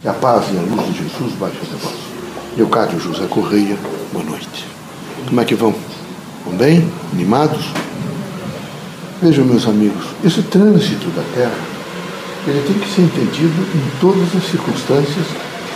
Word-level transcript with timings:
Que 0.00 0.06
a 0.06 0.12
paz 0.12 0.44
e 0.54 0.56
a 0.56 0.60
luz 0.60 0.94
de 0.94 1.02
Jesus 1.02 1.32
baixe 1.40 1.56
até 1.56 1.74
vós. 1.82 1.96
Leocádio 2.56 3.00
José 3.00 3.26
Correia, 3.26 3.76
boa 4.12 4.24
noite. 4.24 4.64
Como 5.26 5.40
é 5.40 5.44
que 5.44 5.56
vão? 5.56 5.74
Vão 6.44 6.56
bem? 6.56 6.88
Animados? 7.12 7.64
Vejam, 9.20 9.44
meus 9.44 9.66
amigos, 9.66 10.04
esse 10.24 10.40
trânsito 10.42 11.10
da 11.10 11.22
Terra, 11.34 11.58
ele 12.46 12.62
tem 12.64 12.78
que 12.78 12.94
ser 12.94 13.02
entendido 13.02 13.60
em 13.74 14.00
todas 14.00 14.36
as 14.36 14.48
circunstâncias, 14.48 15.26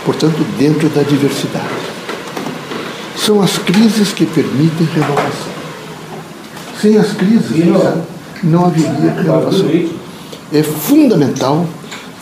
portanto, 0.05 0.41
dentro 0.57 0.87
da 0.87 1.03
diversidade. 1.03 1.67
São 3.17 3.41
as 3.41 3.57
crises 3.57 4.13
que 4.13 4.25
permitem 4.25 4.87
renovação. 4.93 5.51
Sem 6.79 6.97
as 6.97 7.11
crises, 7.11 7.65
não, 7.65 8.05
não 8.41 8.65
haveria 8.67 9.15
renovação. 9.15 9.69
É 10.53 10.63
fundamental 10.63 11.67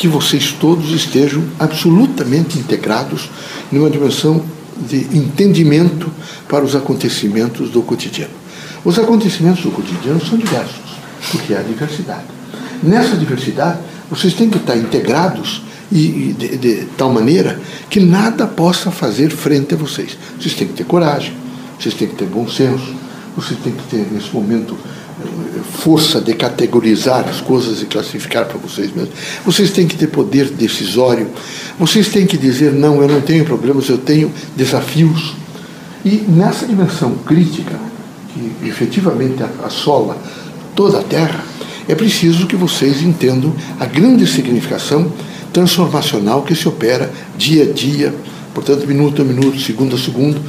que 0.01 0.07
vocês 0.07 0.51
todos 0.51 0.89
estejam 0.93 1.43
absolutamente 1.59 2.57
integrados 2.57 3.29
numa 3.71 3.87
dimensão 3.87 4.43
de 4.89 4.97
entendimento 5.15 6.11
para 6.49 6.65
os 6.65 6.75
acontecimentos 6.75 7.69
do 7.69 7.83
cotidiano. 7.83 8.33
Os 8.83 8.97
acontecimentos 8.97 9.61
do 9.61 9.69
cotidiano 9.69 10.19
são 10.25 10.39
diversos, 10.39 10.81
porque 11.29 11.53
há 11.53 11.61
diversidade. 11.61 12.23
Nessa 12.81 13.15
diversidade, 13.15 13.77
vocês 14.09 14.33
têm 14.33 14.49
que 14.49 14.57
estar 14.57 14.75
integrados 14.75 15.61
e, 15.91 16.33
de, 16.35 16.57
de 16.57 16.85
tal 16.97 17.13
maneira 17.13 17.61
que 17.87 17.99
nada 17.99 18.47
possa 18.47 18.89
fazer 18.89 19.29
frente 19.29 19.75
a 19.75 19.77
vocês. 19.77 20.17
Vocês 20.39 20.55
têm 20.55 20.67
que 20.67 20.73
ter 20.73 20.83
coragem, 20.83 21.33
vocês 21.79 21.93
têm 21.93 22.07
que 22.07 22.15
ter 22.15 22.25
bom 22.25 22.49
senso, 22.49 22.95
vocês 23.37 23.59
têm 23.59 23.71
que 23.71 23.83
ter, 23.83 24.07
nesse 24.11 24.33
momento, 24.33 24.75
força 25.71 26.19
de 26.19 26.33
categorizar 26.33 27.27
as 27.27 27.41
coisas 27.41 27.81
e 27.81 27.85
classificar 27.85 28.45
para 28.45 28.57
vocês 28.57 28.93
mesmos. 28.93 29.13
Vocês 29.45 29.71
têm 29.71 29.87
que 29.87 29.95
ter 29.95 30.07
poder 30.07 30.49
decisório. 30.49 31.27
Vocês 31.79 32.09
têm 32.09 32.25
que 32.25 32.37
dizer: 32.37 32.71
não, 32.73 33.01
eu 33.01 33.07
não 33.07 33.21
tenho 33.21 33.45
problemas, 33.45 33.89
eu 33.89 33.97
tenho 33.97 34.31
desafios. 34.55 35.33
E 36.03 36.23
nessa 36.27 36.65
dimensão 36.65 37.15
crítica, 37.25 37.79
que 38.33 38.67
efetivamente 38.67 39.43
assola 39.63 40.17
toda 40.75 40.99
a 40.99 41.03
Terra, 41.03 41.43
é 41.87 41.95
preciso 41.95 42.47
que 42.47 42.55
vocês 42.55 43.01
entendam 43.01 43.53
a 43.79 43.85
grande 43.85 44.27
significação 44.27 45.11
transformacional 45.53 46.43
que 46.43 46.55
se 46.55 46.67
opera 46.67 47.11
dia 47.37 47.63
a 47.63 47.73
dia 47.73 48.13
Portanto, 48.53 48.85
minuto 48.85 49.21
a 49.21 49.25
minuto, 49.25 49.59
segundo 49.59 49.95
a 49.95 49.99
segundo, 49.99 50.39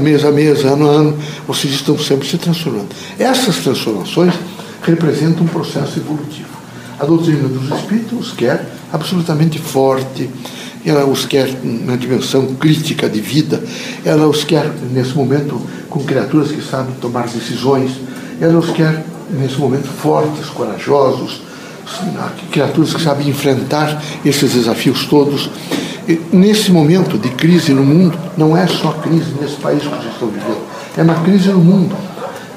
mês 0.00 0.24
a 0.24 0.30
mês, 0.30 0.64
ano 0.64 0.88
a 0.88 0.92
ano, 0.92 1.18
vocês 1.46 1.74
estão 1.74 1.98
sempre 1.98 2.26
se 2.28 2.38
transformando. 2.38 2.88
Essas 3.18 3.56
transformações 3.56 4.34
representam 4.82 5.44
um 5.44 5.48
processo 5.48 5.98
evolutivo. 5.98 6.48
A 6.98 7.04
doutrina 7.04 7.48
dos 7.48 7.70
espíritos 7.76 8.28
os 8.28 8.32
quer 8.32 8.66
absolutamente 8.92 9.58
forte, 9.58 10.28
ela 10.84 11.04
os 11.06 11.24
quer 11.24 11.48
na 11.64 11.96
dimensão 11.96 12.54
crítica 12.54 13.08
de 13.08 13.20
vida, 13.20 13.62
ela 14.04 14.26
os 14.26 14.44
quer 14.44 14.70
nesse 14.92 15.14
momento 15.14 15.60
com 15.88 16.02
criaturas 16.04 16.50
que 16.50 16.62
sabem 16.62 16.94
tomar 17.00 17.26
decisões, 17.28 17.92
ela 18.40 18.58
os 18.58 18.70
quer 18.70 19.04
nesse 19.30 19.56
momento 19.56 19.86
fortes, 19.86 20.46
corajosos, 20.46 21.42
criaturas 22.50 22.94
que 22.94 23.02
sabem 23.02 23.28
enfrentar 23.28 24.02
esses 24.24 24.52
desafios 24.52 25.06
todos 25.06 25.50
nesse 26.32 26.72
momento 26.72 27.16
de 27.16 27.28
crise 27.30 27.72
no 27.72 27.84
mundo, 27.84 28.18
não 28.36 28.56
é 28.56 28.66
só 28.66 28.90
crise 28.92 29.34
nesse 29.40 29.56
país 29.56 29.82
que 29.82 29.88
vocês 29.88 30.12
estão 30.12 30.28
vivendo, 30.28 30.62
é 30.96 31.02
uma 31.02 31.14
crise 31.22 31.48
no 31.50 31.60
mundo. 31.60 31.94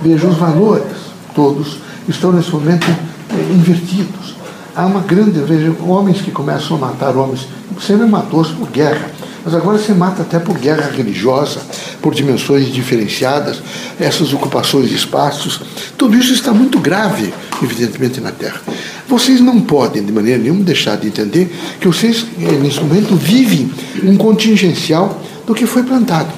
Veja, 0.01 0.27
os 0.27 0.35
valores 0.35 1.05
todos 1.33 1.77
estão 2.07 2.31
nesse 2.31 2.51
momento 2.51 2.87
é, 2.87 3.53
invertidos. 3.53 4.35
Há 4.75 4.85
uma 4.85 5.01
grande, 5.01 5.39
veja, 5.39 5.73
homens 5.81 6.21
que 6.21 6.31
começam 6.31 6.77
a 6.77 6.79
matar 6.79 7.15
homens, 7.15 7.47
sempre 7.79 8.05
matou-se 8.05 8.51
por 8.53 8.69
guerra, 8.69 9.09
mas 9.45 9.53
agora 9.53 9.77
se 9.77 9.93
mata 9.93 10.23
até 10.23 10.39
por 10.39 10.57
guerra 10.57 10.89
religiosa, 10.89 11.61
por 12.01 12.13
dimensões 12.13 12.67
diferenciadas, 12.67 13.61
essas 13.99 14.33
ocupações 14.33 14.89
de 14.89 14.95
espaços. 14.95 15.61
Tudo 15.97 16.17
isso 16.17 16.33
está 16.33 16.51
muito 16.51 16.79
grave, 16.79 17.33
evidentemente, 17.61 18.19
na 18.19 18.31
Terra. 18.31 18.59
Vocês 19.07 19.39
não 19.39 19.61
podem, 19.61 20.03
de 20.03 20.11
maneira 20.11 20.41
nenhuma, 20.41 20.63
deixar 20.63 20.97
de 20.97 21.07
entender 21.07 21.55
que 21.79 21.87
vocês, 21.87 22.25
eh, 22.39 22.51
nesse 22.53 22.81
momento, 22.81 23.15
vivem 23.15 23.71
um 24.03 24.17
contingencial 24.17 25.21
do 25.45 25.53
que 25.53 25.67
foi 25.67 25.83
plantado. 25.83 26.29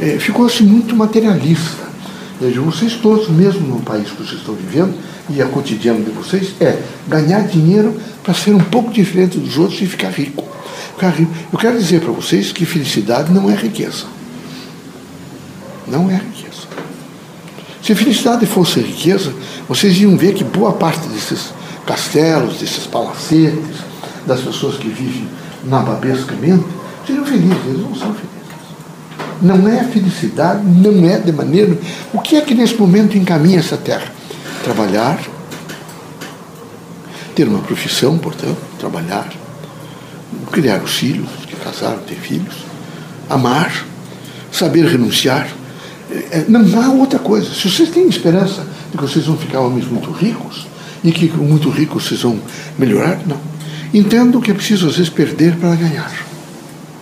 É, 0.00 0.18
Ficou-se 0.18 0.62
muito 0.62 0.94
materialista. 0.94 1.83
Veja, 2.44 2.60
vocês 2.60 2.92
todos, 2.96 3.30
mesmo 3.30 3.66
no 3.66 3.80
país 3.80 4.10
que 4.10 4.22
vocês 4.22 4.38
estão 4.38 4.54
vivendo, 4.54 4.94
e 5.30 5.40
a 5.40 5.46
cotidiano 5.46 6.04
de 6.04 6.10
vocês, 6.10 6.52
é 6.60 6.78
ganhar 7.08 7.40
dinheiro 7.48 7.98
para 8.22 8.34
ser 8.34 8.54
um 8.54 8.60
pouco 8.60 8.92
diferente 8.92 9.38
dos 9.38 9.56
outros 9.56 9.80
e 9.80 9.86
ficar 9.86 10.10
rico. 10.10 10.44
Ficar 10.92 11.08
rico. 11.08 11.32
Eu 11.50 11.58
quero 11.58 11.78
dizer 11.78 12.02
para 12.02 12.12
vocês 12.12 12.52
que 12.52 12.66
felicidade 12.66 13.32
não 13.32 13.50
é 13.50 13.54
riqueza. 13.54 14.04
Não 15.88 16.10
é 16.10 16.16
riqueza. 16.16 16.66
Se 17.82 17.94
felicidade 17.94 18.44
fosse 18.44 18.78
riqueza, 18.80 19.32
vocês 19.66 19.98
iam 19.98 20.14
ver 20.14 20.34
que 20.34 20.44
boa 20.44 20.74
parte 20.74 21.08
desses 21.08 21.48
castelos, 21.86 22.58
desses 22.58 22.86
palacetes, 22.86 23.78
das 24.26 24.42
pessoas 24.42 24.76
que 24.76 24.88
vivem 24.88 25.26
nababescamente, 25.64 26.66
seriam 27.06 27.24
felizes, 27.24 27.64
eles 27.66 27.80
não 27.80 27.94
são 27.94 28.12
felizes. 28.12 28.43
Não 29.42 29.68
é 29.68 29.84
felicidade, 29.84 30.62
não 30.64 31.08
é 31.08 31.18
de 31.18 31.32
maneira. 31.32 31.76
O 32.12 32.20
que 32.20 32.36
é 32.36 32.40
que 32.40 32.54
nesse 32.54 32.74
momento 32.74 33.16
encaminha 33.18 33.58
essa 33.58 33.76
terra? 33.76 34.12
Trabalhar, 34.62 35.20
ter 37.34 37.48
uma 37.48 37.60
profissão, 37.60 38.16
portanto, 38.18 38.58
trabalhar, 38.78 39.28
criar 40.50 40.82
os 40.82 40.94
filhos, 40.94 41.28
que 41.46 41.56
casaram, 41.56 41.98
ter 41.98 42.16
filhos, 42.16 42.54
amar, 43.28 43.84
saber 44.50 44.86
renunciar. 44.86 45.48
É, 46.30 46.44
não 46.48 46.80
há 46.80 46.90
outra 46.90 47.18
coisa. 47.18 47.52
Se 47.52 47.68
vocês 47.70 47.90
têm 47.90 48.08
esperança 48.08 48.66
de 48.90 48.96
que 48.96 49.02
vocês 49.02 49.26
vão 49.26 49.36
ficar 49.36 49.60
homens 49.60 49.86
muito 49.86 50.10
ricos, 50.10 50.66
e 51.04 51.12
que 51.12 51.28
muito 51.36 51.68
ricos 51.68 52.06
vocês 52.06 52.22
vão 52.22 52.40
melhorar? 52.78 53.20
Não. 53.26 53.38
Entendo 53.92 54.40
que 54.40 54.50
é 54.50 54.54
preciso, 54.54 54.88
às 54.88 54.96
vezes, 54.96 55.10
perder 55.10 55.54
para 55.56 55.74
ganhar. 55.76 56.10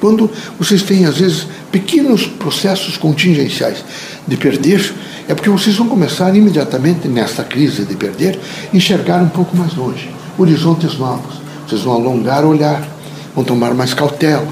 Quando 0.00 0.28
vocês 0.58 0.82
têm, 0.82 1.06
às 1.06 1.18
vezes, 1.18 1.46
pequenos 1.72 2.26
processos 2.26 2.98
contingenciais 2.98 3.82
de 4.28 4.36
perder, 4.36 4.92
é 5.26 5.34
porque 5.34 5.48
vocês 5.48 5.74
vão 5.76 5.88
começar 5.88 6.36
imediatamente, 6.36 7.08
nesta 7.08 7.42
crise 7.42 7.84
de 7.84 7.96
perder, 7.96 8.38
enxergar 8.72 9.22
um 9.22 9.28
pouco 9.30 9.56
mais 9.56 9.74
longe, 9.74 10.10
horizontes 10.38 10.98
novos. 10.98 11.40
Vocês 11.66 11.80
vão 11.80 11.94
alongar 11.94 12.44
o 12.44 12.48
olhar, 12.48 12.86
vão 13.34 13.42
tomar 13.42 13.72
mais 13.72 13.94
cautela, 13.94 14.46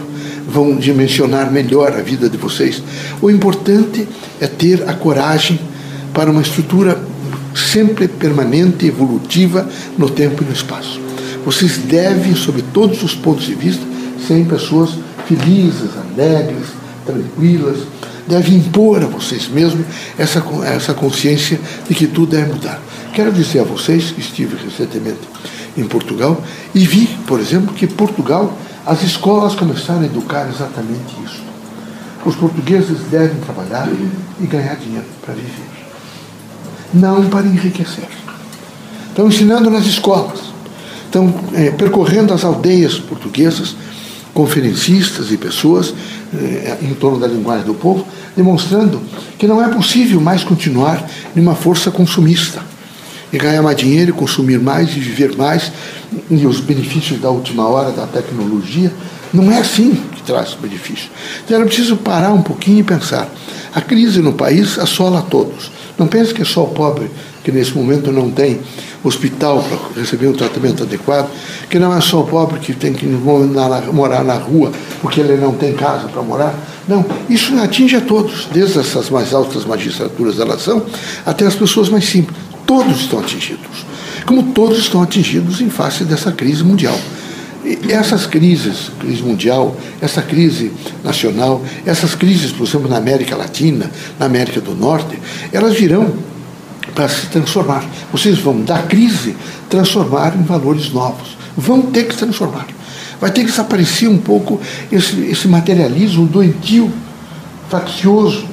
vão 0.49 0.77
dimensionar 0.77 1.53
melhor 1.53 1.93
a 1.93 2.01
vida 2.01 2.29
de 2.29 2.39
vocês. 2.39 2.83
O 3.21 3.31
importante 3.31 4.09
é 4.41 4.47
ter 4.47 4.89
a 4.89 4.95
coragem 4.95 5.61
para 6.15 6.31
uma 6.31 6.41
estrutura 6.41 6.99
sempre 7.55 8.09
permanente, 8.09 8.87
evolutiva 8.87 9.69
no 9.99 10.09
tempo 10.09 10.43
e 10.43 10.47
no 10.47 10.53
espaço. 10.53 10.99
Vocês 11.45 11.77
devem, 11.79 12.35
sob 12.35 12.63
todos 12.73 13.03
os 13.03 13.15
pontos 13.15 13.45
de 13.45 13.55
vista, 13.55 13.83
serem 14.27 14.45
pessoas 14.45 14.91
felizes, 15.27 15.91
alegres, 15.97 16.80
tranquilas. 17.11 17.79
Devem 18.27 18.57
impor 18.57 19.03
a 19.03 19.07
vocês 19.07 19.49
mesmos 19.49 19.87
essa, 20.19 20.43
essa 20.65 20.95
consciência 20.95 21.61
de 21.89 21.95
que 21.95 22.07
tudo 22.07 22.33
deve 22.33 22.53
mudar. 22.53 22.81
Quero 23.13 23.33
dizer 23.33 23.61
a 23.61 23.65
vocês, 23.65 24.15
estive 24.17 24.57
recentemente 24.57 25.21
em 25.77 25.85
Portugal, 25.85 26.43
e 26.75 26.85
vi, 26.87 27.07
por 27.27 27.41
exemplo, 27.41 27.75
que 27.75 27.87
Portugal, 27.87 28.57
as 28.87 29.03
escolas 29.03 29.55
começaram 29.55 30.03
a 30.03 30.07
educar 30.07 30.49
exatamente 30.49 31.17
isso. 31.25 31.43
Os 32.25 32.37
portugueses 32.37 32.99
devem 33.11 33.39
trabalhar 33.39 33.89
e 34.41 34.47
ganhar 34.47 34.77
dinheiro 34.77 35.07
para 35.23 35.35
viver 35.35 35.81
não 36.93 37.29
para 37.29 37.47
enriquecer. 37.47 38.09
Estão 39.09 39.29
ensinando 39.29 39.71
nas 39.71 39.87
escolas, 39.87 40.41
estão 41.05 41.33
é, 41.55 41.71
percorrendo 41.71 42.33
as 42.33 42.45
aldeias 42.45 42.99
portuguesas, 42.99 43.75
conferencistas 44.33 45.33
e 45.33 45.37
pessoas 45.37 45.95
é, 46.35 46.79
em 46.83 46.95
torno 46.95 47.19
da 47.19 47.27
linguagem 47.27 47.65
do 47.65 47.75
povo, 47.75 48.07
demonstrando 48.37 49.01
que 49.39 49.47
não 49.47 49.63
é 49.63 49.69
possível 49.69 50.21
mais 50.21 50.45
continuar 50.45 51.09
numa 51.35 51.55
força 51.55 51.91
consumista 51.91 52.63
e 53.33 53.39
ganhar 53.39 53.63
mais 53.63 53.77
dinheiro, 53.77 54.13
consumir 54.13 54.59
mais 54.59 54.91
e 54.91 55.01
viver 55.01 55.37
mais, 55.37 55.71
e 56.29 56.47
os 56.47 56.61
benefícios 56.61 57.21
da 57.21 57.31
última 57.31 57.67
hora 57.69 57.93
da 57.93 58.07
tecnologia. 58.07 58.93
Não 59.33 59.51
é 59.53 59.59
assim 59.59 59.95
que 60.13 60.23
traz 60.23 60.57
benefício. 60.61 61.09
Então 61.45 61.57
era 61.57 61.67
preciso 61.67 61.97
parar 61.97 62.33
um 62.33 62.43
pouquinho 62.43 62.81
e 62.81 62.83
pensar. 62.83 63.29
A 63.73 63.81
crise 63.81 64.21
no 64.21 64.33
país 64.33 64.79
assola 64.79 65.23
todos. 65.23 65.71
Não 65.97 66.09
pense 66.09 66.35
que 66.35 66.43
é 66.43 66.45
só 66.45 66.65
o 66.65 66.69
pobre 66.69 67.09
que 67.43 67.51
nesse 67.51 67.77
momento 67.77 68.13
não 68.13 68.31
tem 68.31 68.61
hospital 69.03 69.63
para 69.63 70.01
receber 70.01 70.29
um 70.29 70.33
tratamento 70.33 70.83
adequado, 70.83 71.31
que 71.69 71.79
não 71.79 71.97
é 71.97 72.01
só 72.01 72.21
o 72.21 72.27
pobre 72.27 72.61
que 72.61 72.75
tem 72.75 72.93
que 72.93 73.07
morar 73.07 74.25
na 74.25 74.35
rua 74.35 74.71
porque 75.01 75.21
ele 75.21 75.37
não 75.37 75.53
tem 75.53 75.73
casa 75.73 76.09
para 76.09 76.23
morar. 76.23 76.55
Não, 76.87 77.05
isso 77.29 77.57
atinge 77.59 77.97
a 77.97 78.01
todos, 78.01 78.49
desde 78.53 78.79
essas 78.79 79.09
mais 79.11 79.33
altas 79.33 79.65
magistraturas 79.65 80.37
da 80.37 80.45
nação 80.45 80.85
até 81.25 81.47
as 81.47 81.55
pessoas 81.55 81.89
mais 81.89 82.05
simples. 82.05 82.37
Todos 82.67 83.01
estão 83.01 83.21
atingidos, 83.21 83.85
como 84.27 84.53
todos 84.53 84.79
estão 84.79 85.03
atingidos 85.03 85.61
em 85.61 85.71
face 85.71 86.05
dessa 86.05 86.31
crise 86.31 86.63
mundial. 86.63 86.99
essas 87.89 88.27
crises, 88.27 88.91
crise 88.99 89.23
mundial, 89.23 89.77
essa 90.01 90.23
crise 90.23 90.73
nacional, 91.05 91.63
essas 91.85 92.15
crises, 92.15 92.53
por 92.53 92.67
exemplo, 92.67 92.89
na 92.89 92.97
América 92.97 93.37
Latina, 93.37 93.91
na 94.19 94.27
América 94.27 94.61
do 94.61 94.75
Norte, 94.75 95.19
elas 95.53 95.75
virão 95.75 96.13
para 96.95 97.09
se 97.09 97.27
transformar. 97.27 97.85
Vocês 98.13 98.39
vão 98.39 98.63
da 98.63 98.83
crise 98.83 99.37
transformar 99.69 100.37
em 100.37 100.43
valores 100.43 100.93
novos. 100.93 101.37
Vão 101.57 101.83
ter 101.83 102.05
que 102.05 102.15
se 102.15 102.21
transformar. 102.21 102.67
Vai 103.21 103.31
ter 103.31 103.43
que 103.43 103.51
desaparecer 103.51 104.09
um 104.09 104.19
pouco 104.19 104.61
esse, 104.91 105.21
esse 105.23 105.47
materialismo 105.47 106.27
doentio, 106.27 106.91
faccioso. 107.69 108.47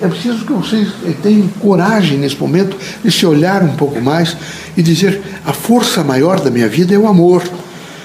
É 0.00 0.08
preciso 0.08 0.44
que 0.44 0.52
vocês 0.52 0.88
eh, 1.04 1.14
tenham 1.22 1.46
coragem 1.60 2.18
nesse 2.18 2.36
momento 2.36 2.76
de 3.04 3.10
se 3.10 3.24
olhar 3.24 3.62
um 3.62 3.76
pouco 3.76 4.00
mais 4.00 4.36
e 4.76 4.82
dizer: 4.82 5.22
a 5.44 5.52
força 5.52 6.02
maior 6.02 6.40
da 6.40 6.50
minha 6.50 6.68
vida 6.68 6.94
é 6.94 6.98
o 6.98 7.06
amor 7.06 7.42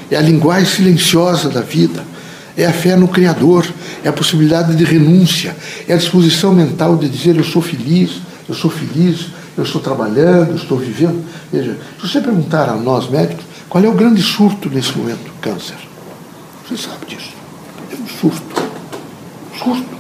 é 0.10 0.16
a 0.16 0.22
linguagem 0.22 0.66
silenciosa 0.66 1.50
da 1.50 1.62
vida, 1.62 2.04
é 2.56 2.66
a 2.66 2.74
fé 2.74 2.96
no 2.96 3.08
Criador, 3.08 3.68
é 4.04 4.10
a 4.10 4.14
possibilidade 4.14 4.76
de 4.76 4.84
renúncia, 4.84 5.56
é 5.88 5.94
a 5.94 5.98
disposição 5.98 6.54
mental 6.54 6.96
de 6.96 7.10
dizer 7.10 7.36
eu 7.36 7.44
sou 7.44 7.62
feliz, 7.62 8.22
eu 8.48 8.56
sou 8.56 8.72
feliz, 8.72 9.28
eu 9.58 9.64
estou 9.64 9.82
trabalhando, 9.82 10.56
estou 10.56 10.78
vivendo. 10.78 11.26
Veja, 11.52 11.78
se 12.00 12.08
você 12.08 12.22
perguntar 12.22 12.70
a 12.70 12.76
nós 12.76 13.10
médicos 13.10 13.44
qual 13.68 13.84
é 13.84 13.88
o 13.88 13.94
grande 13.94 14.22
surto 14.22 14.70
nesse 14.70 14.96
momento, 14.98 15.32
câncer, 15.42 15.76
você 16.68 16.78
sabe 16.78 17.06
disso. 17.08 17.34
É 17.92 17.96
um 17.96 18.08
surto. 18.08 18.64
Surto. 19.58 19.98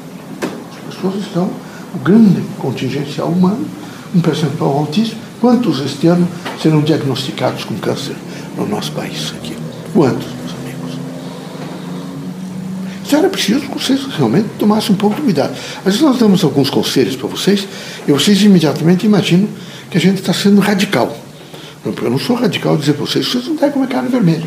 As 0.88 0.95
pessoas 0.95 1.15
estão, 1.15 1.50
o 1.94 2.00
grande 2.00 2.42
contingencial 2.59 3.30
humano, 3.30 3.65
um 4.13 4.21
percentual 4.21 4.77
altíssimo. 4.77 5.19
Quantos 5.42 5.80
este 5.80 6.07
ano 6.07 6.27
serão 6.62 6.81
diagnosticados 6.81 7.63
com 7.63 7.75
câncer 7.75 8.15
no 8.56 8.68
nosso 8.68 8.92
país 8.92 9.33
aqui? 9.38 9.56
Quantos? 9.94 10.37
Então 13.07 13.19
era 13.19 13.30
preciso 13.30 13.62
que 13.62 13.74
vocês 13.74 14.06
realmente 14.18 14.50
tomassem 14.59 14.94
um 14.94 14.98
pouco 14.98 15.15
de 15.15 15.21
cuidado. 15.21 15.56
Às 15.77 15.86
vezes 15.86 16.01
nós 16.01 16.18
damos 16.19 16.44
alguns 16.44 16.69
conselhos 16.69 17.15
para 17.15 17.27
vocês 17.30 17.65
e 18.06 18.12
vocês 18.12 18.42
imediatamente 18.42 19.06
imaginam 19.06 19.48
que 19.89 19.98
a 19.98 20.01
gente 20.01 20.19
está 20.19 20.33
sendo 20.33 20.59
radical. 20.59 21.18
Eu 21.86 22.09
não 22.09 22.19
sou 22.19 22.36
radical 22.36 22.75
dizer 22.75 22.94
para 22.94 23.06
vocês 23.06 23.25
que 23.25 23.31
vocês 23.31 23.48
não 23.48 23.56
devem 23.56 23.71
comer 23.71 23.88
carne 23.88 24.09
vermelha. 24.09 24.44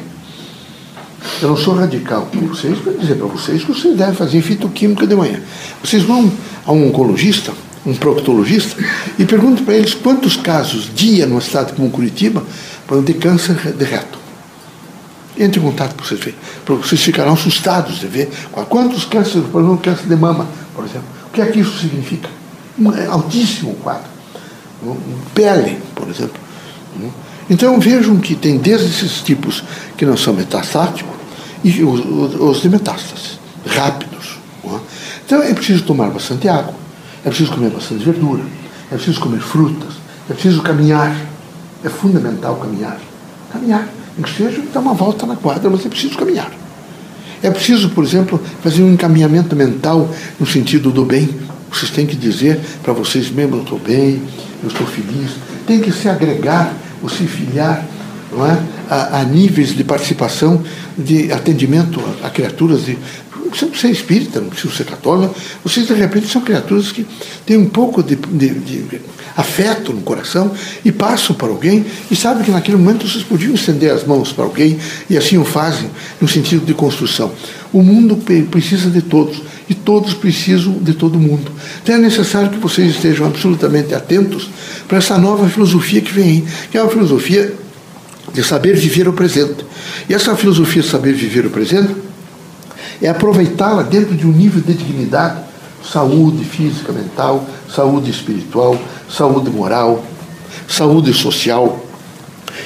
Eu 1.40 1.48
não 1.48 1.56
sou 1.56 1.74
radical 1.74 2.28
com 2.30 2.46
vocês 2.48 2.78
para 2.80 2.92
dizer 2.92 3.14
para 3.14 3.26
vocês 3.28 3.64
que 3.64 3.72
vocês 3.72 3.96
devem 3.96 4.14
fazer 4.14 4.42
fitoquímica 4.42 5.06
de 5.06 5.14
manhã. 5.14 5.40
Vocês 5.82 6.02
vão 6.02 6.30
a 6.66 6.72
um 6.72 6.88
oncologista, 6.88 7.52
um 7.86 7.94
proctologista, 7.94 8.76
e 9.18 9.24
perguntam 9.24 9.64
para 9.64 9.74
eles 9.74 9.94
quantos 9.94 10.36
casos 10.36 10.90
dia 10.94 11.26
numa 11.26 11.40
cidade 11.40 11.72
como 11.72 11.88
Curitiba 11.88 12.44
de 13.06 13.14
câncer 13.14 13.54
de 13.72 13.84
reto. 13.84 14.19
Entre 15.38 15.60
em 15.60 15.62
contato 15.62 15.94
com 15.94 16.04
vocês, 16.04 16.34
vocês 16.66 17.00
ficarão 17.00 17.32
assustados 17.32 17.98
de 17.98 18.06
ver 18.06 18.30
quantos 18.68 19.04
cânceres, 19.04 19.48
por 19.48 19.62
exemplo, 19.62 19.78
câncer 19.78 20.06
de 20.06 20.16
mama, 20.16 20.46
por 20.74 20.84
exemplo. 20.84 21.06
O 21.26 21.30
que 21.30 21.40
é 21.40 21.46
que 21.46 21.60
isso 21.60 21.78
significa? 21.78 22.28
Um 22.78 22.92
é 22.92 23.06
altíssimo 23.06 23.74
quadro. 23.76 24.10
Pele, 25.34 25.78
por 25.94 26.08
exemplo. 26.08 26.40
Então 27.48 27.78
vejam 27.78 28.16
que 28.18 28.34
tem 28.34 28.58
desde 28.58 28.86
esses 28.86 29.22
tipos 29.22 29.62
que 29.96 30.04
não 30.04 30.16
são 30.16 30.34
metastáticos 30.34 31.14
e 31.62 31.82
os, 31.82 32.00
os 32.40 32.62
de 32.62 32.68
metástase, 32.68 33.38
rápidos. 33.66 34.38
Então 35.24 35.42
é 35.42 35.54
preciso 35.54 35.84
tomar 35.84 36.10
bastante 36.10 36.48
água, 36.48 36.74
é 37.24 37.28
preciso 37.28 37.52
comer 37.52 37.70
bastante 37.70 38.04
verdura, 38.04 38.42
é 38.90 38.96
preciso 38.96 39.20
comer 39.20 39.40
frutas, 39.40 39.94
é 40.28 40.32
preciso 40.32 40.60
caminhar. 40.62 41.16
É 41.82 41.88
fundamental 41.88 42.56
caminhar. 42.56 42.98
Caminhar 43.50 43.88
que 44.22 44.36
seja 44.36 44.62
dar 44.72 44.80
uma 44.80 44.94
volta 44.94 45.26
na 45.26 45.36
quadra, 45.36 45.70
mas 45.70 45.84
é 45.84 45.88
preciso 45.88 46.16
caminhar. 46.16 46.50
É 47.42 47.50
preciso, 47.50 47.90
por 47.90 48.04
exemplo, 48.04 48.40
fazer 48.62 48.82
um 48.82 48.92
encaminhamento 48.92 49.56
mental 49.56 50.10
no 50.38 50.46
sentido 50.46 50.90
do 50.90 51.04
bem. 51.04 51.28
Vocês 51.72 51.90
têm 51.90 52.06
que 52.06 52.16
dizer 52.16 52.60
para 52.82 52.92
vocês 52.92 53.30
mesmos, 53.30 53.58
eu 53.58 53.62
estou 53.62 53.78
bem, 53.78 54.22
eu 54.62 54.68
estou 54.68 54.86
feliz. 54.86 55.30
Tem 55.66 55.80
que 55.80 55.90
se 55.90 56.08
agregar, 56.08 56.74
ou 57.02 57.08
se 57.08 57.24
filiar 57.26 57.84
não 58.30 58.46
é? 58.46 58.58
a, 58.88 59.20
a 59.20 59.24
níveis 59.24 59.74
de 59.74 59.84
participação, 59.84 60.62
de 60.96 61.32
atendimento 61.32 62.00
a, 62.22 62.26
a 62.26 62.30
criaturas 62.30 62.84
de 62.84 62.98
não 63.50 63.70
precisa 63.70 63.80
ser 63.80 63.90
espírita, 63.90 64.40
não 64.40 64.48
precisa 64.48 64.74
ser 64.74 64.84
católico, 64.84 65.34
vocês 65.64 65.86
de 65.86 65.94
repente 65.94 66.28
são 66.28 66.42
criaturas 66.42 66.92
que 66.92 67.06
têm 67.44 67.56
um 67.56 67.68
pouco 67.68 68.02
de, 68.02 68.16
de, 68.16 68.48
de, 68.48 69.00
afeto 69.36 69.92
no 69.92 70.02
coração 70.02 70.52
e 70.84 70.92
passam 70.92 71.34
para 71.34 71.48
alguém 71.48 71.84
e 72.10 72.16
sabem 72.16 72.44
que 72.44 72.50
naquele 72.50 72.76
momento 72.76 73.08
vocês 73.08 73.24
podiam 73.24 73.54
estender 73.54 73.90
as 73.90 74.04
mãos 74.04 74.32
para 74.32 74.44
alguém 74.44 74.78
e 75.08 75.16
assim 75.16 75.38
o 75.38 75.44
fazem 75.44 75.88
no 76.20 76.28
sentido 76.28 76.66
de 76.66 76.74
construção. 76.74 77.32
O 77.72 77.82
mundo 77.82 78.18
precisa 78.50 78.90
de 78.90 79.00
todos 79.00 79.42
e 79.68 79.74
todos 79.74 80.14
precisam 80.14 80.72
de 80.74 80.94
todo 80.94 81.18
mundo. 81.18 81.50
Então 81.82 81.94
é 81.94 81.98
necessário 81.98 82.50
que 82.50 82.58
vocês 82.58 82.96
estejam 82.96 83.26
absolutamente 83.26 83.94
atentos 83.94 84.50
para 84.88 84.98
essa 84.98 85.16
nova 85.16 85.48
filosofia 85.48 86.00
que 86.00 86.12
vem 86.12 86.24
aí, 86.24 86.44
que 86.70 86.76
é 86.76 86.82
uma 86.82 86.90
filosofia 86.90 87.54
de 88.32 88.42
saber 88.42 88.76
viver 88.76 89.08
o 89.08 89.12
presente. 89.12 89.64
E 90.08 90.14
essa 90.14 90.36
filosofia 90.36 90.82
de 90.82 90.88
saber 90.88 91.12
viver 91.12 91.46
o 91.46 91.50
presente 91.50 91.94
é 93.00 93.08
aproveitá-la 93.08 93.82
dentro 93.82 94.14
de 94.14 94.26
um 94.26 94.32
nível 94.32 94.60
de 94.60 94.74
dignidade, 94.74 95.40
saúde 95.82 96.44
física, 96.44 96.92
mental, 96.92 97.46
saúde 97.68 98.10
espiritual, 98.10 98.80
saúde 99.08 99.50
moral, 99.50 100.04
saúde 100.68 101.12
social, 101.14 101.84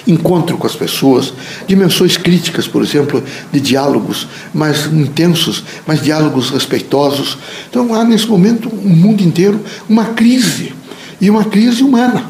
encontro 0.07 0.59
com 0.59 0.67
as 0.67 0.75
pessoas, 0.75 1.33
dimensões 1.67 2.17
críticas, 2.17 2.67
por 2.67 2.83
exemplo, 2.83 3.23
de 3.53 3.61
diálogos 3.61 4.27
mais 4.53 4.87
intensos, 4.87 5.65
mas 5.87 6.03
diálogos 6.03 6.51
respeitosos. 6.51 7.39
Então 7.71 7.95
há 7.95 8.05
nesse 8.05 8.27
momento, 8.27 8.69
um 8.69 8.91
mundo 8.91 9.23
inteiro, 9.23 9.61
uma 9.89 10.07
crise, 10.07 10.75
e 11.21 11.31
uma 11.31 11.45
crise 11.45 11.83
humana. 11.83 12.27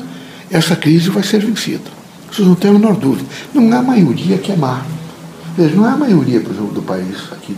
Essa 0.50 0.76
crise 0.76 1.10
vai 1.10 1.22
ser 1.22 1.44
vencida. 1.44 1.90
Vocês 2.30 2.46
não 2.46 2.54
têm 2.54 2.70
a 2.70 2.74
menor 2.74 2.94
dúvida. 2.94 3.28
Não 3.52 3.72
há 3.76 3.82
maioria 3.82 4.38
que 4.38 4.52
é 4.52 4.56
má. 4.56 4.84
Veja, 5.56 5.74
não 5.74 5.84
há 5.84 5.96
maioria, 5.96 6.40
por 6.40 6.52
exemplo, 6.52 6.72
do 6.72 6.82
país 6.82 7.16
aqui 7.32 7.56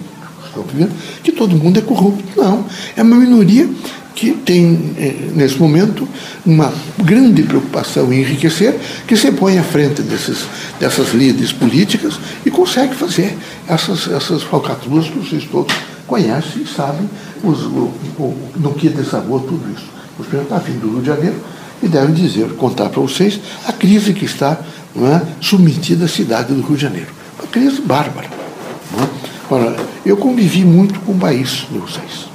que 1.23 1.33
todo 1.33 1.57
mundo 1.57 1.79
é 1.79 1.83
corrupto. 1.83 2.25
Não. 2.37 2.65
É 2.97 3.03
uma 3.03 3.17
minoria 3.17 3.69
que 4.17 4.33
tem, 4.33 4.95
eh, 4.99 5.31
nesse 5.35 5.59
momento, 5.59 6.09
uma 6.45 6.73
grande 7.05 7.43
preocupação 7.43 8.11
em 8.11 8.21
enriquecer, 8.21 8.75
que 9.07 9.15
se 9.15 9.31
põe 9.31 9.59
à 9.59 9.63
frente 9.63 10.01
desses, 10.01 10.39
dessas 10.81 11.13
líderes 11.13 11.53
políticas 11.53 12.19
e 12.45 12.51
consegue 12.51 12.95
fazer 12.95 13.37
essas, 13.69 14.09
essas 14.09 14.43
falcatruas 14.43 15.07
que 15.07 15.19
vocês 15.19 15.45
todos 15.45 15.75
conhecem 16.07 16.63
e 16.63 16.67
sabem 16.67 17.09
os, 17.45 17.65
o, 17.65 17.93
o, 18.19 18.53
no 18.57 18.73
que 18.73 18.89
desagou 18.89 19.41
tudo 19.41 19.71
isso. 19.71 19.87
O 20.19 20.25
senhor 20.25 20.45
está 20.45 20.57
vindo 20.59 20.81
do 20.81 20.93
Rio 20.93 21.01
de 21.01 21.07
Janeiro 21.07 21.37
e 21.83 21.89
devem 21.89 22.15
dizer, 22.15 22.49
contar 22.55 22.89
para 22.89 23.03
vocês 23.03 23.39
a 23.67 23.73
crise 23.73 24.15
que 24.15 24.25
está 24.25 24.59
é, 24.97 25.21
submetida 25.43 26.07
à 26.07 26.09
cidade 26.09 26.55
do 26.55 26.63
Rio 26.63 26.77
de 26.77 26.83
Janeiro. 26.83 27.11
Uma 27.39 27.49
crise 27.49 27.83
bárbara. 27.83 28.36
Eu 30.07 30.17
convivi 30.17 30.65
muito 30.65 31.01
com 31.01 31.11
o 31.11 31.19
país 31.19 31.67
de 31.69 31.79
vocês. 31.79 32.29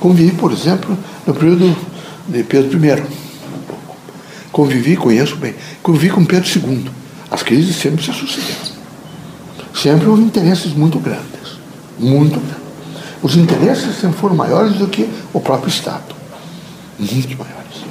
Convivi, 0.00 0.34
por 0.34 0.50
exemplo, 0.50 0.96
no 1.26 1.34
período 1.34 1.76
de 2.26 2.42
Pedro 2.42 2.82
I. 2.82 3.02
Convivi, 4.50 4.96
conheço 4.96 5.36
bem. 5.36 5.54
Convivi 5.82 6.08
com 6.08 6.24
Pedro 6.24 6.48
II. 6.48 6.90
As 7.30 7.42
crises 7.42 7.76
sempre 7.76 8.02
se 8.02 8.14
sucederam. 8.14 8.76
Sempre 9.74 10.06
houve 10.06 10.22
interesses 10.22 10.72
muito 10.72 10.98
grandes. 10.98 11.58
Muito 11.98 12.40
grandes. 12.40 12.64
Os 13.22 13.36
interesses 13.36 13.94
sempre 13.96 14.18
foram 14.18 14.34
maiores 14.34 14.76
do 14.76 14.88
que 14.88 15.06
o 15.34 15.40
próprio 15.40 15.68
Estado. 15.68 16.14
Muito 16.98 17.36
maiores. 17.36 17.84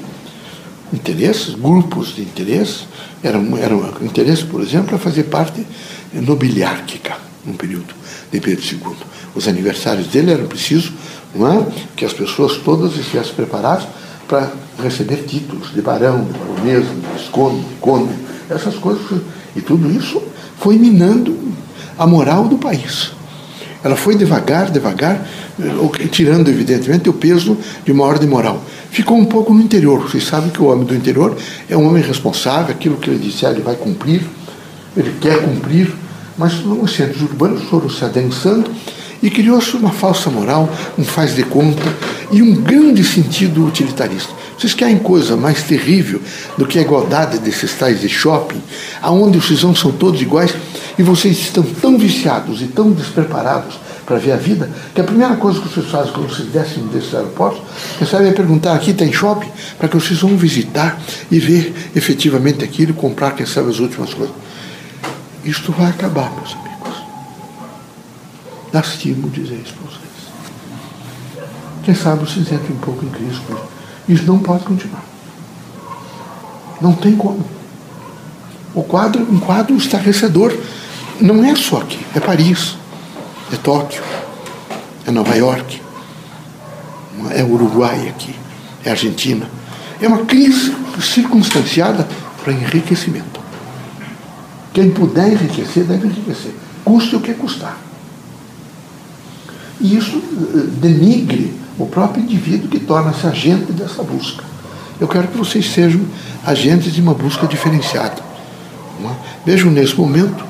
Interesses, 0.92 1.54
grupos 1.54 2.16
de 2.16 2.24
interesses, 2.24 2.88
eram, 3.22 3.56
eram 3.56 3.94
interesses, 4.02 4.44
por 4.44 4.62
exemplo, 4.62 4.96
a 4.96 4.98
fazer 4.98 5.26
parte 5.26 5.64
nobiliárquica, 6.12 7.18
num 7.46 7.54
período 7.54 7.94
de 8.32 8.40
Pedro 8.40 8.64
II. 8.64 8.96
Os 9.34 9.48
aniversários 9.48 10.08
dele 10.08 10.32
eram 10.32 10.48
precisos 10.48 10.92
não 11.34 11.52
é? 11.52 11.66
que 11.96 12.06
as 12.06 12.14
pessoas 12.14 12.58
todas 12.58 12.96
estivessem 12.98 13.34
preparadas 13.34 13.88
para 14.28 14.52
receber 14.82 15.24
títulos 15.28 15.74
de 15.74 15.82
barão, 15.82 16.24
de 16.24 16.38
baronesa, 16.38 16.88
de 16.88 17.22
visconde, 17.22 17.62
de 17.62 17.76
conde, 17.76 18.14
essas 18.50 18.76
coisas. 18.76 19.22
E 19.56 19.62
tudo 19.62 19.92
isso 19.92 20.22
foi 20.58 20.78
minando 20.78 21.38
a 21.98 22.08
moral 22.08 22.48
do 22.48 22.58
país. 22.58 23.12
Ela 23.84 23.96
foi 23.96 24.16
devagar, 24.16 24.72
devagar, 24.72 25.28
tirando, 26.10 26.50
evidentemente, 26.50 27.08
o 27.08 27.14
peso 27.14 27.56
de 27.86 27.92
uma 27.92 28.04
ordem 28.04 28.28
moral. 28.28 28.62
Ficou 28.90 29.16
um 29.16 29.26
pouco 29.26 29.54
no 29.54 29.62
interior. 29.62 30.02
Vocês 30.02 30.24
sabem 30.24 30.50
que 30.50 30.62
o 30.62 30.66
homem 30.66 30.86
do 30.86 30.96
interior 30.96 31.38
é 31.70 31.78
um 31.78 31.88
homem 31.88 32.02
responsável, 32.02 32.74
aquilo 32.74 32.98
que 32.98 33.10
ele 33.10 33.20
disser 33.20 33.52
ele 33.52 33.62
vai 33.62 33.76
cumprir, 33.76 34.26
ele 34.98 35.14
quer 35.22 35.40
cumprir, 35.44 35.94
mas 36.38 36.54
os 36.66 36.94
centros 36.94 37.22
urbanos 37.22 37.64
foram 37.64 37.90
se 37.90 38.04
adensando 38.04 38.70
e 39.22 39.30
criou-se 39.30 39.76
uma 39.76 39.92
falsa 39.92 40.30
moral, 40.30 40.70
um 40.98 41.04
faz 41.04 41.36
de 41.36 41.44
conta 41.44 41.82
e 42.32 42.42
um 42.42 42.56
grande 42.56 43.04
sentido 43.04 43.66
utilitarista. 43.66 44.34
Vocês 44.58 44.74
querem 44.74 44.98
coisa 44.98 45.36
mais 45.36 45.64
terrível 45.64 46.22
do 46.58 46.66
que 46.66 46.80
a 46.80 46.82
igualdade 46.82 47.40
desses 47.40 47.74
tais 47.74 48.02
de 48.02 48.10
shopping, 48.10 48.62
aonde 49.02 49.38
os 49.38 49.48
cidadãos 49.48 49.80
são 49.80 49.92
todos 49.92 50.22
iguais 50.22 50.54
e 50.98 51.04
vocês 51.04 51.38
estão 51.38 51.64
tão 51.64 51.98
viciados 51.98 52.62
e 52.62 52.68
tão 52.68 52.92
despreparados 52.92 53.80
para 54.06 54.18
ver 54.18 54.34
a 54.34 54.38
vida, 54.38 54.70
que 54.94 55.02
a 55.02 55.04
primeira 55.04 55.36
coisa 55.36 55.60
que 55.60 55.68
vocês 55.68 55.88
fazem 55.88 56.14
quando 56.14 56.30
vocês 56.30 56.48
descem 56.50 56.86
desses 56.88 57.14
aeroportos, 57.14 57.62
vocês 57.98 58.10
sabem 58.10 58.32
perguntar, 58.34 58.74
aqui 58.76 58.94
tem 58.94 59.12
shopping? 59.12 59.50
Para 59.80 59.90
que 59.90 59.96
vocês 59.96 60.20
vão 60.20 60.38
visitar 60.38 61.02
e 61.32 61.40
ver 61.40 61.74
efetivamente 61.96 62.64
aquilo 62.64 62.94
comprar, 62.94 63.32
quem 63.32 63.46
sabe, 63.46 63.72
as 63.72 63.80
últimas 63.80 64.14
coisas. 64.14 64.36
Isto 65.46 65.72
vai 65.72 65.90
acabar, 65.90 66.32
meus 66.32 66.54
amigos. 66.54 67.04
Lastimo 68.74 69.30
dizer 69.30 69.62
isso 69.64 69.74
para 69.74 69.92
vocês. 69.92 71.50
Quem 71.84 71.96
sabe 71.96 72.20
vocês 72.22 72.52
entrem 72.52 72.76
um 72.76 72.80
pouco 72.80 73.06
em 73.06 73.10
crise 73.10 73.32
isso. 73.32 73.44
Isso 74.10 74.24
não 74.26 74.40
pode 74.40 74.66
continuar. 74.66 75.04
Não 76.82 76.94
tem 76.94 77.16
como. 77.16 77.46
O 78.74 78.84
quadro, 78.84 79.22
um 79.22 79.40
quadro 79.40 79.76
estarrecedor. 79.78 80.54
Não 81.22 81.46
é 81.46 81.56
só 81.56 81.78
aqui, 81.78 82.06
é 82.14 82.20
Paris 82.20 82.76
é 83.52 83.58
Tóquio, 83.58 84.02
é 85.06 85.12
Nova 85.12 85.36
York, 85.36 85.82
é 87.32 87.44
Uruguai 87.44 88.10
aqui, 88.10 88.36
é 88.84 88.90
Argentina. 88.90 89.48
É 90.02 90.08
uma 90.08 90.26
crise 90.26 90.76
circunstanciada 91.00 92.08
para 92.44 92.54
enriquecimento. 92.54 93.40
Quem 94.76 94.92
puder 94.92 95.32
enriquecer, 95.32 95.86
deve 95.86 96.06
enriquecer. 96.06 96.54
Custe 96.84 97.16
o 97.16 97.20
que 97.20 97.34
custar. 97.34 97.78
E 99.82 99.98
isso 99.98 100.18
eh, 100.18 100.68
denigre 100.80 101.52
o 101.80 101.88
próprio 101.88 102.24
indivíduo 102.24 102.70
que 102.70 102.80
torna-se 102.80 103.26
agente 103.26 103.72
dessa 103.72 104.04
busca. 104.04 104.44
Eu 105.00 105.08
quero 105.08 105.30
que 105.30 105.38
vocês 105.38 105.72
sejam 105.72 106.02
agentes 106.46 106.94
de 106.94 107.02
uma 107.02 107.16
busca 107.16 107.48
diferenciada. 107.48 108.22
É? 109.04 109.10
Vejam 109.44 109.72
nesse 109.72 109.96
momento 109.96 110.46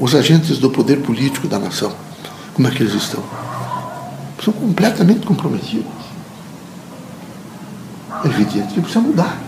os 0.00 0.14
agentes 0.14 0.58
do 0.58 0.70
poder 0.70 1.02
político 1.02 1.46
da 1.46 1.58
nação 1.58 1.92
como 2.58 2.66
é 2.66 2.72
que 2.72 2.82
eles 2.82 2.94
estão? 2.94 3.22
São 4.44 4.52
completamente 4.52 5.24
comprometidos. 5.24 5.86
É 8.24 8.26
evidente 8.26 8.74
que 8.74 8.80
precisa 8.80 8.98
mudar. 8.98 9.40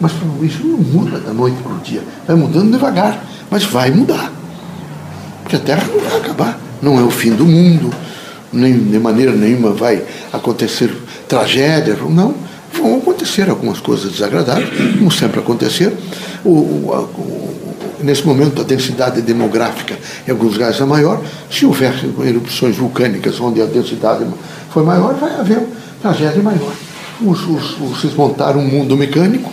Mas 0.00 0.10
isso 0.42 0.66
não 0.66 0.78
muda 0.78 1.20
da 1.20 1.32
noite 1.32 1.62
para 1.62 1.72
o 1.72 1.78
dia. 1.78 2.02
Vai 2.26 2.34
mudando 2.34 2.72
devagar, 2.72 3.24
mas 3.52 3.64
vai 3.64 3.90
mudar. 3.90 4.32
Porque 5.42 5.56
a 5.56 5.58
Terra 5.58 5.86
não 5.86 6.00
vai 6.00 6.18
acabar. 6.18 6.58
Não 6.80 6.98
é 6.98 7.02
o 7.02 7.10
fim 7.10 7.32
do 7.32 7.44
mundo. 7.44 7.92
Nem, 8.50 8.72
de 8.72 8.98
maneira 8.98 9.30
nenhuma 9.32 9.72
vai 9.72 10.02
acontecer 10.32 10.90
tragédias. 11.28 11.98
Não. 12.00 12.34
Vão 12.72 12.96
acontecer 12.96 13.50
algumas 13.50 13.78
coisas 13.78 14.10
desagradáveis, 14.10 14.70
como 14.98 15.10
sempre 15.10 15.38
acontecer. 15.40 15.92
O, 16.42 16.48
o, 16.48 17.54
nesse 18.02 18.26
momento 18.26 18.62
a 18.62 18.64
densidade 18.64 19.20
demográfica 19.20 19.98
em 20.26 20.30
alguns 20.30 20.54
lugares 20.54 20.80
é 20.80 20.84
maior. 20.86 21.20
Se 21.50 21.66
houver 21.66 21.94
erupções 22.24 22.76
vulcânicas 22.76 23.38
onde 23.38 23.60
a 23.60 23.66
densidade 23.66 24.24
foi 24.70 24.82
maior, 24.82 25.12
vai 25.16 25.38
haver 25.38 25.68
tragédia 26.00 26.42
maior. 26.42 26.72
Os, 27.20 27.46
os, 27.46 27.72
vocês 27.78 28.14
montaram 28.14 28.60
um 28.60 28.66
mundo 28.66 28.96
mecânico, 28.96 29.52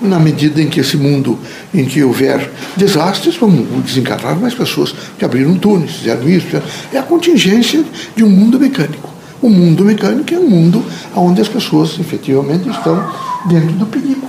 na 0.00 0.18
medida 0.18 0.60
em 0.60 0.68
que 0.68 0.80
esse 0.80 0.96
mundo, 0.96 1.38
em 1.72 1.84
que 1.84 2.02
houver 2.02 2.50
desastres, 2.76 3.36
vão 3.36 3.50
desencarnar 3.84 4.38
mais 4.38 4.54
pessoas 4.54 4.94
que 5.18 5.24
abriram 5.24 5.56
túneis, 5.56 5.92
fizeram 5.96 6.28
isso. 6.28 6.60
É 6.92 6.98
a 6.98 7.02
contingência 7.02 7.84
de 8.14 8.22
um 8.22 8.30
mundo 8.30 8.58
mecânico. 8.58 9.08
O 9.40 9.48
mundo 9.48 9.84
mecânico 9.84 10.34
é 10.34 10.38
um 10.38 10.48
mundo 10.48 10.84
onde 11.14 11.40
as 11.40 11.48
pessoas 11.48 11.98
efetivamente 11.98 12.68
estão 12.68 13.04
dentro 13.46 13.72
do 13.72 13.86
perigo. 13.86 14.26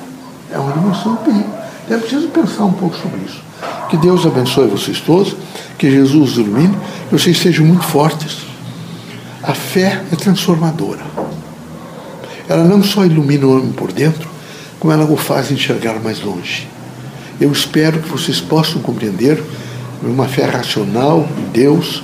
É 0.51 0.57
uma 0.57 0.71
dimensão 0.73 1.13
do 1.13 1.19
perigo. 1.19 1.49
É 1.89 1.97
preciso 1.97 2.27
pensar 2.27 2.65
um 2.65 2.73
pouco 2.73 2.95
sobre 2.97 3.21
isso. 3.25 3.41
Que 3.89 3.97
Deus 3.97 4.25
abençoe 4.25 4.67
vocês 4.67 4.99
todos, 4.99 5.35
que 5.77 5.89
Jesus 5.89 6.31
os 6.31 6.37
ilumine, 6.37 6.75
que 7.09 7.17
vocês 7.17 7.37
sejam 7.37 7.65
muito 7.65 7.83
fortes. 7.83 8.39
A 9.41 9.53
fé 9.53 10.01
é 10.11 10.15
transformadora. 10.15 11.01
Ela 12.49 12.65
não 12.65 12.83
só 12.83 13.05
ilumina 13.05 13.45
o 13.45 13.57
homem 13.57 13.71
por 13.71 13.91
dentro, 13.91 14.27
como 14.79 14.93
ela 14.93 15.05
o 15.05 15.17
faz 15.17 15.51
enxergar 15.51 15.99
mais 15.99 16.21
longe. 16.21 16.67
Eu 17.39 17.51
espero 17.51 17.99
que 17.99 18.09
vocês 18.09 18.39
possam 18.39 18.81
compreender 18.81 19.41
uma 20.03 20.27
fé 20.27 20.45
racional 20.45 21.27
Deus, 21.51 22.03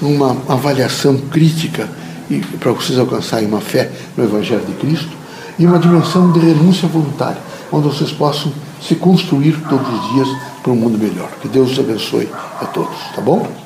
uma 0.00 0.36
avaliação 0.48 1.16
crítica 1.16 1.88
e 2.30 2.38
para 2.58 2.72
vocês 2.72 2.98
alcançarem 2.98 3.48
uma 3.48 3.60
fé 3.60 3.90
no 4.16 4.24
Evangelho 4.24 4.64
de 4.64 4.72
Cristo 4.74 5.10
e 5.58 5.66
uma 5.66 5.78
dimensão 5.78 6.32
de 6.32 6.40
renúncia 6.40 6.88
voluntária, 6.88 7.38
onde 7.72 7.88
vocês 7.88 8.12
possam 8.12 8.52
se 8.80 8.94
construir 8.94 9.58
todos 9.68 9.86
os 9.88 10.12
dias 10.12 10.28
para 10.62 10.72
um 10.72 10.76
mundo 10.76 10.98
melhor. 10.98 11.30
Que 11.40 11.48
Deus 11.48 11.72
os 11.72 11.78
abençoe 11.78 12.28
a 12.60 12.66
todos, 12.66 12.96
tá 13.14 13.22
bom? 13.22 13.65